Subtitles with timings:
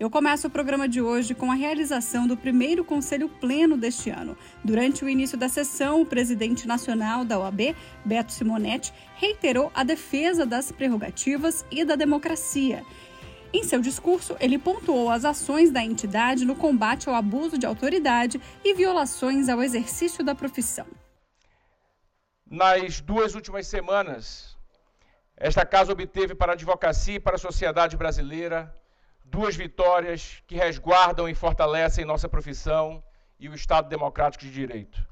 [0.00, 4.34] Eu começo o programa de hoje com a realização do primeiro Conselho Pleno deste ano.
[4.64, 10.46] Durante o início da sessão, o presidente nacional da OAB, Beto Simonetti, reiterou a defesa
[10.46, 12.82] das prerrogativas e da democracia.
[13.52, 18.40] Em seu discurso, ele pontuou as ações da entidade no combate ao abuso de autoridade
[18.64, 20.86] e violações ao exercício da profissão.
[22.50, 24.56] Nas duas últimas semanas,
[25.36, 28.74] esta casa obteve para a advocacia e para a sociedade brasileira
[29.24, 33.02] duas vitórias que resguardam e fortalecem nossa profissão
[33.38, 35.06] e o Estado Democrático de Direito.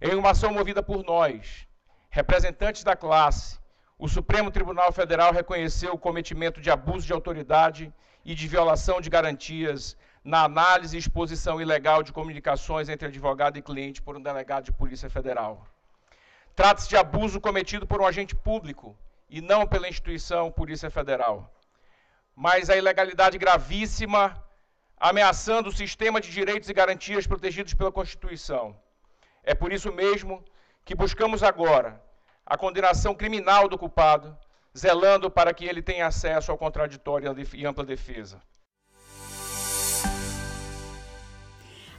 [0.00, 1.66] Em uma ação movida por nós,
[2.10, 3.58] representantes da classe,
[3.98, 7.92] o Supremo Tribunal Federal reconheceu o cometimento de abuso de autoridade
[8.24, 13.62] e de violação de garantias na análise e exposição ilegal de comunicações entre advogado e
[13.62, 15.66] cliente por um delegado de Polícia Federal.
[16.54, 18.96] Trata-se de abuso cometido por um agente público
[19.30, 21.50] e não pela instituição Polícia Federal
[22.44, 24.40] mas a ilegalidade gravíssima
[24.96, 28.76] ameaçando o sistema de direitos e garantias protegidos pela Constituição.
[29.42, 30.44] É por isso mesmo
[30.84, 32.00] que buscamos agora
[32.46, 34.38] a condenação criminal do culpado,
[34.76, 38.40] zelando para que ele tenha acesso ao contraditório e ampla defesa.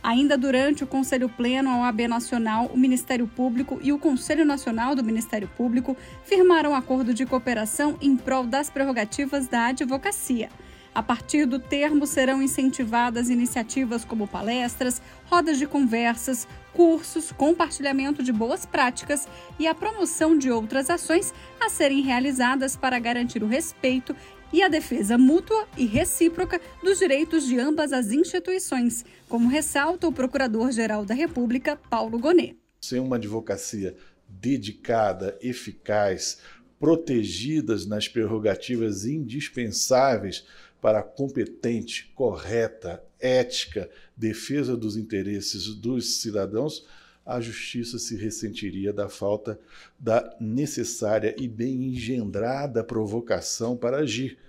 [0.09, 4.95] Ainda durante o Conselho Pleno, a OAB Nacional, o Ministério Público e o Conselho Nacional
[4.95, 10.49] do Ministério Público firmaram um acordo de cooperação em prol das prerrogativas da advocacia.
[10.95, 18.31] A partir do termo serão incentivadas iniciativas como palestras, rodas de conversas, cursos, compartilhamento de
[18.31, 19.27] boas práticas
[19.59, 24.15] e a promoção de outras ações a serem realizadas para garantir o respeito
[24.51, 30.11] e a defesa mútua e recíproca dos direitos de ambas as instituições, como ressalta o
[30.11, 32.57] Procurador-Geral da República, Paulo Gonet.
[32.81, 33.95] Sem uma advocacia
[34.27, 36.39] dedicada, eficaz,
[36.79, 40.45] protegidas nas prerrogativas indispensáveis
[40.81, 46.87] para a competente, correta, ética defesa dos interesses dos cidadãos,
[47.29, 49.59] a justiça se ressentiria da falta
[49.99, 54.39] da necessária e bem engendrada provocação para agir,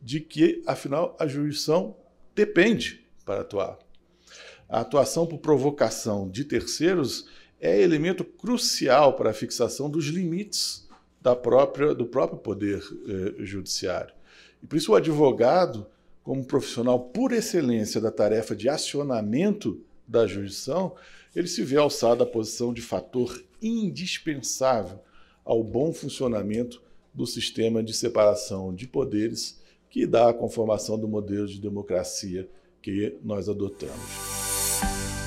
[0.00, 1.96] de que, afinal, a jurisdição
[2.36, 3.76] depende para atuar.
[4.68, 7.28] A atuação por provocação de terceiros
[7.60, 10.88] é elemento crucial para a fixação dos limites
[11.20, 14.14] da própria, do próprio poder eh, judiciário.
[14.62, 15.88] E por isso o advogado,
[16.22, 20.96] como profissional por excelência da tarefa de acionamento da jurisdição,
[21.36, 24.98] ele se vê alçado à posição de fator indispensável
[25.44, 26.82] ao bom funcionamento
[27.12, 29.60] do sistema de separação de poderes
[29.90, 32.48] que dá a conformação do modelo de democracia
[32.80, 35.17] que nós adotamos.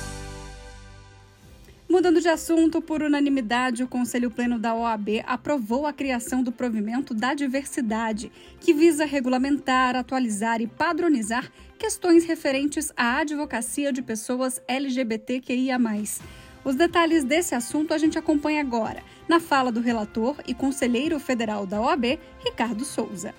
[1.92, 7.12] Mudando de assunto, por unanimidade, o Conselho Pleno da OAB aprovou a criação do provimento
[7.12, 15.76] da diversidade, que visa regulamentar, atualizar e padronizar questões referentes à advocacia de pessoas LGBTQIA.
[16.64, 21.66] Os detalhes desse assunto a gente acompanha agora, na fala do relator e conselheiro federal
[21.66, 23.34] da OAB, Ricardo Souza.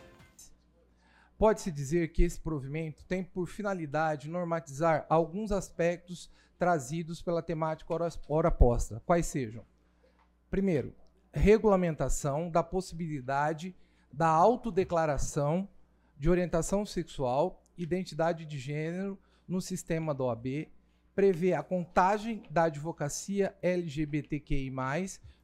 [1.40, 6.30] Pode-se dizer que esse provimento tem por finalidade normatizar alguns aspectos
[6.64, 7.94] trazidos pela temática
[8.30, 9.66] hora posta, quais sejam:
[10.50, 10.96] primeiro,
[11.34, 13.76] regulamentação da possibilidade
[14.14, 15.68] da autodeclaração
[16.18, 20.70] de orientação sexual, identidade de gênero no sistema da OAB,
[21.14, 24.72] prevê a contagem da advocacia LGBTQI+,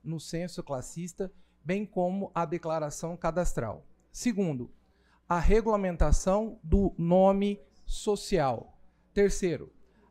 [0.01, 1.30] no censo classista,
[1.62, 3.86] bem como a declaração cadastral.
[4.09, 4.72] Segundo,
[5.28, 8.80] a regulamentação do nome social.
[9.13, 9.69] Terceiro,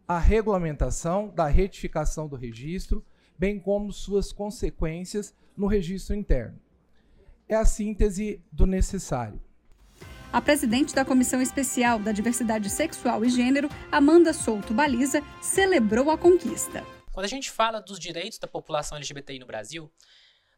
[0.08, 3.04] a regulamentação da retificação do registro,
[3.38, 6.58] bem como suas consequências no registro interno.
[7.46, 9.38] É a síntese do necessário.
[10.32, 16.16] A presidente da Comissão Especial da Diversidade Sexual e Gênero, Amanda Souto Baliza, celebrou a
[16.16, 16.82] conquista.
[17.12, 19.92] Quando a gente fala dos direitos da população LGBTI no Brasil,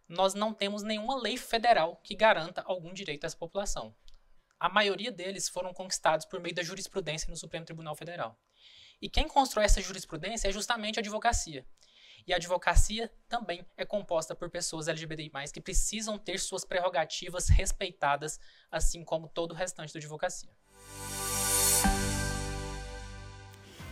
[0.09, 3.95] nós não temos nenhuma lei federal que garanta algum direito a essa população.
[4.59, 8.39] A maioria deles foram conquistados por meio da jurisprudência no Supremo Tribunal Federal.
[9.01, 11.65] E quem constrói essa jurisprudência é justamente a advocacia.
[12.27, 18.39] E a advocacia também é composta por pessoas LGBTI+, que precisam ter suas prerrogativas respeitadas,
[18.71, 20.51] assim como todo o restante da advocacia.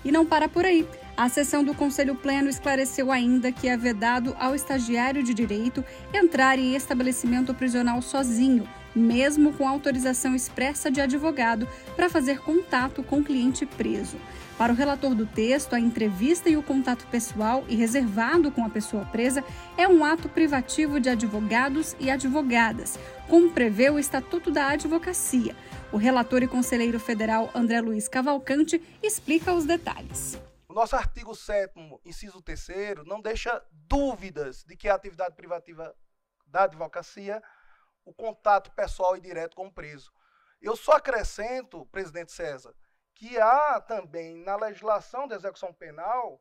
[0.04, 0.86] E não para por aí.
[1.16, 5.82] A sessão do Conselho Pleno esclareceu ainda que é vedado ao estagiário de direito
[6.12, 13.20] entrar em estabelecimento prisional sozinho, mesmo com autorização expressa de advogado, para fazer contato com
[13.20, 14.16] o cliente preso.
[14.58, 18.70] Para o relator do texto, a entrevista e o contato pessoal e reservado com a
[18.70, 19.44] pessoa presa
[19.76, 22.98] é um ato privativo de advogados e advogadas,
[23.28, 25.54] como prevê o Estatuto da Advocacia.
[25.92, 30.38] O relator e conselheiro federal André Luiz Cavalcante explica os detalhes
[30.78, 31.74] nosso artigo 7
[32.04, 35.92] inciso 3 não deixa dúvidas de que a atividade privativa
[36.46, 37.42] da advocacia,
[38.08, 40.10] o contato pessoal e direto com o preso.
[40.60, 42.74] Eu só acrescento, presidente César,
[43.14, 46.40] que há também na legislação de execução penal,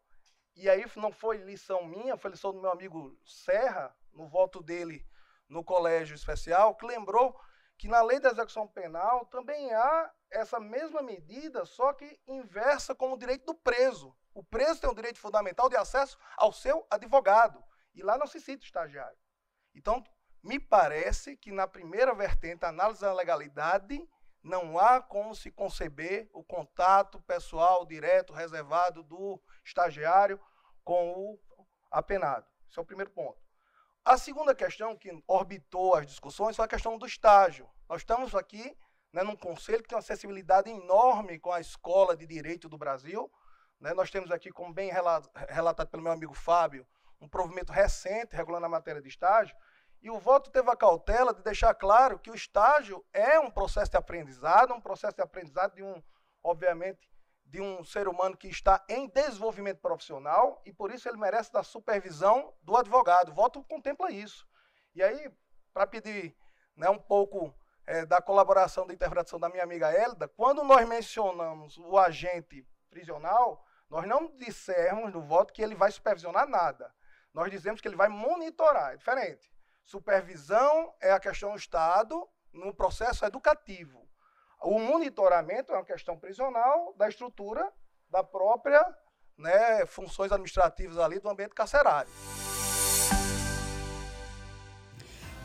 [0.56, 5.06] e aí não foi lição minha, foi lição do meu amigo Serra, no voto dele
[5.50, 7.40] no colégio especial, que lembrou
[7.78, 13.12] que na lei da execução penal também há essa mesma medida, só que inversa com
[13.12, 14.16] o direito do preso.
[14.34, 17.63] O preso tem o direito fundamental de acesso ao seu advogado.
[17.94, 19.18] E lá não se cita estagiário.
[19.74, 20.04] Então,
[20.44, 24.07] me parece que na primeira vertente, a análise da legalidade,
[24.44, 30.39] não há como se conceber o contato pessoal direto, reservado do estagiário
[30.84, 31.39] com o
[31.92, 32.45] apenado.
[32.69, 33.38] Esse é o primeiro ponto.
[34.06, 37.69] A segunda questão que orbitou as discussões foi a questão do estágio.
[37.89, 38.78] Nós estamos aqui
[39.12, 43.30] né, num conselho que tem uma acessibilidade enorme com a Escola de Direito do Brasil,
[43.80, 43.94] né?
[43.94, 44.92] Nós temos aqui, como bem
[45.50, 46.86] relatado pelo meu amigo Fábio,
[47.19, 49.56] um provimento recente regulando a matéria de estágio,
[50.02, 53.92] e o voto teve a cautela de deixar claro que o estágio é um processo
[53.92, 56.02] de aprendizado, um processo de aprendizado de um,
[56.44, 57.10] obviamente,
[57.46, 61.64] de um ser humano que está em desenvolvimento profissional e por isso ele merece da
[61.64, 63.32] supervisão do advogado.
[63.32, 64.46] O voto contempla isso.
[64.94, 65.32] E aí,
[65.74, 66.36] para pedir
[66.76, 67.54] né, um pouco
[67.86, 73.66] é, da colaboração da interpretação da minha amiga Hélida, quando nós mencionamos o agente prisional,
[73.90, 76.94] nós não dissermos no voto que ele vai supervisionar nada.
[77.34, 79.56] Nós dizemos que ele vai monitorar, é diferente.
[79.88, 84.06] Supervisão é a questão do Estado no processo educativo.
[84.62, 87.72] O monitoramento é uma questão prisional da estrutura
[88.10, 88.86] da própria
[89.38, 92.12] né, funções administrativas ali do ambiente carcerário.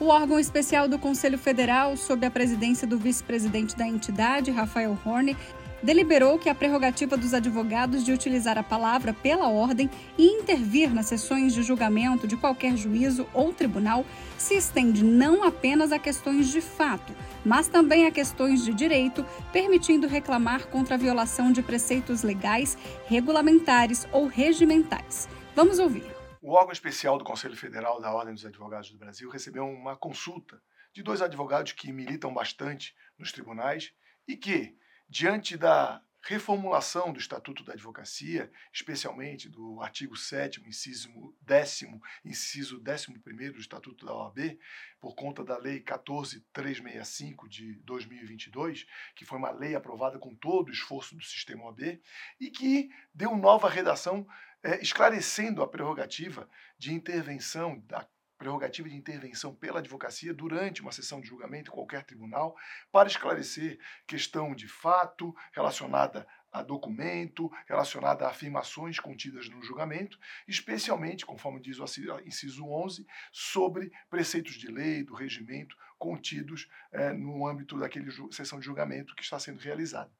[0.00, 5.36] O órgão especial do Conselho Federal, sob a presidência do vice-presidente da entidade, Rafael Horne,
[5.82, 11.06] deliberou que a prerrogativa dos advogados de utilizar a palavra pela ordem e intervir nas
[11.06, 14.04] sessões de julgamento de qualquer juízo ou tribunal
[14.38, 17.14] se estende não apenas a questões de fato,
[17.44, 22.76] mas também a questões de direito, permitindo reclamar contra a violação de preceitos legais,
[23.06, 25.28] regulamentares ou regimentais.
[25.54, 26.04] Vamos ouvir.
[26.40, 30.60] O órgão especial do Conselho Federal da Ordem dos Advogados do Brasil recebeu uma consulta
[30.92, 33.92] de dois advogados que militam bastante nos tribunais
[34.26, 34.74] e que
[35.12, 41.88] diante da reformulação do Estatuto da Advocacia, especialmente do artigo 7 inciso 10
[42.24, 44.58] inciso 11 do Estatuto da OAB,
[44.98, 50.72] por conta da Lei 14365 de 2022, que foi uma lei aprovada com todo o
[50.72, 52.00] esforço do sistema OAB
[52.40, 54.26] e que deu nova redação
[54.62, 56.48] é, esclarecendo a prerrogativa
[56.78, 58.08] de intervenção da
[58.42, 62.56] prerrogativa de intervenção pela advocacia durante uma sessão de julgamento em qualquer tribunal
[62.90, 71.24] para esclarecer questão de fato relacionada a documento, relacionada a afirmações contidas no julgamento, especialmente,
[71.24, 71.84] conforme diz o
[72.26, 78.66] inciso 11, sobre preceitos de lei, do regimento contidos é, no âmbito daquele sessão de
[78.66, 80.12] julgamento que está sendo realizada.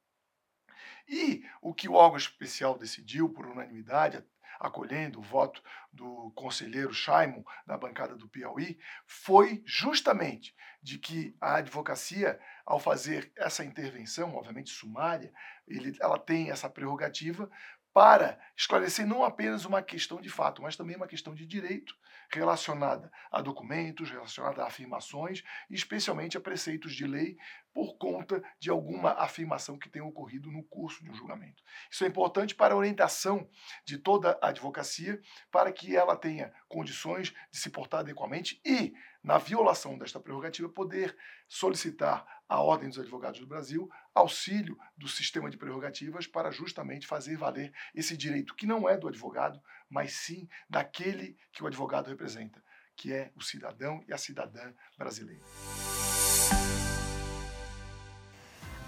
[1.07, 4.23] E o que o órgão especial decidiu por unanimidade,
[4.63, 11.55] acolhendo o voto do conselheiro Shaimon, da bancada do Piauí, foi justamente de que a
[11.55, 15.33] advocacia, ao fazer essa intervenção, obviamente sumária,
[15.67, 17.49] ele, ela tem essa prerrogativa
[17.93, 21.93] para esclarecer não apenas uma questão de fato, mas também uma questão de direito
[22.31, 27.37] relacionada a documentos, relacionada a afirmações, especialmente a preceitos de lei
[27.73, 31.63] por conta de alguma afirmação que tenha ocorrido no curso de um julgamento.
[31.89, 33.49] Isso é importante para a orientação
[33.83, 35.19] de toda a advocacia,
[35.51, 41.17] para que ela tenha condições de se portar adequadamente e, na violação desta prerrogativa, poder
[41.47, 47.37] solicitar à Ordem dos Advogados do Brasil auxílio do sistema de prerrogativas para justamente fazer
[47.37, 52.63] valer esse direito que não é do advogado, mas sim daquele que o advogado representa,
[52.95, 55.43] que é o cidadão e a cidadã brasileira.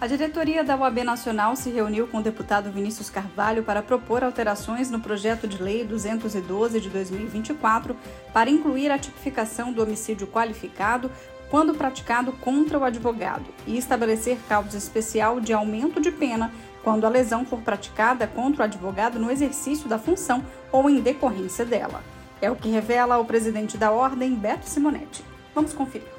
[0.06, 4.92] A diretoria da UAB Nacional se reuniu com o deputado Vinícius Carvalho para propor alterações
[4.92, 7.98] no projeto de lei 212 de 2024
[8.32, 11.10] para incluir a tipificação do homicídio qualificado
[11.50, 16.52] quando praticado contra o advogado e estabelecer causa especial de aumento de pena
[16.84, 21.66] quando a lesão for praticada contra o advogado no exercício da função ou em decorrência
[21.66, 22.04] dela.
[22.40, 25.26] É o que revela o presidente da Ordem, Beto Simonetti.
[25.56, 26.15] Vamos conferir.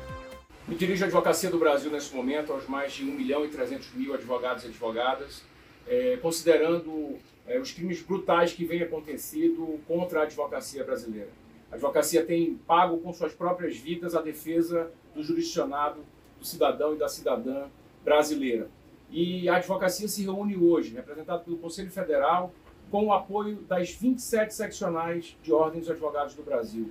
[0.68, 3.92] Me dirijo à advocacia do Brasil nesse momento, aos mais de 1 milhão e 300
[3.94, 5.44] mil advogados e advogadas,
[5.86, 11.28] é, considerando é, os crimes brutais que vêm acontecido contra a advocacia brasileira.
[11.70, 16.00] A advocacia tem pago com suas próprias vidas a defesa do jurisdicionado,
[16.36, 17.68] do cidadão e da cidadã
[18.04, 18.68] brasileira.
[19.08, 22.52] E a advocacia se reúne hoje, representada pelo Conselho Federal,
[22.90, 26.90] com o apoio das 27 seccionais de ordens dos advogados do Brasil.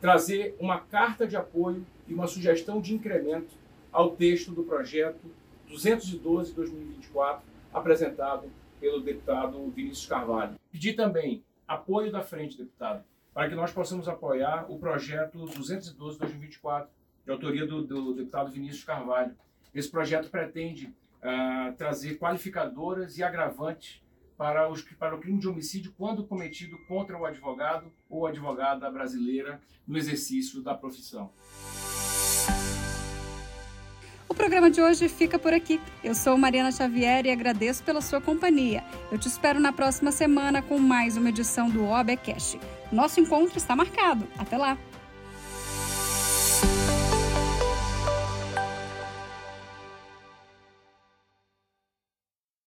[0.00, 3.54] Trazer uma carta de apoio e uma sugestão de incremento
[3.92, 5.30] ao texto do projeto
[5.70, 7.40] 212-2024,
[7.72, 8.50] apresentado
[8.80, 10.56] pelo deputado Vinícius Carvalho.
[10.72, 16.88] Pedir também apoio da frente, deputado, para que nós possamos apoiar o projeto 212-2024,
[17.24, 19.36] de autoria do, do, deputado Vinícius Carvalho.
[19.72, 24.02] Esse projeto pretende uh, trazer qualificadoras e agravantes
[24.36, 29.60] para, os, para o crime de homicídio quando cometido contra o advogado ou advogada brasileira
[29.86, 31.30] no exercício da profissão.
[34.28, 35.80] O programa de hoje fica por aqui.
[36.02, 38.84] Eu sou Mariana Xavier e agradeço pela sua companhia.
[39.10, 42.60] Eu te espero na próxima semana com mais uma edição do OBCast.
[42.92, 44.26] Nosso encontro está marcado.
[44.38, 44.78] Até lá!